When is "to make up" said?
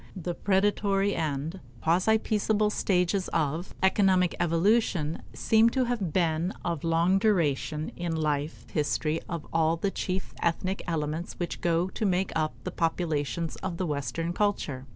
11.89-12.55